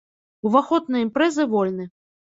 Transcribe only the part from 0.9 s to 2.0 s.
на імпрэзы вольны.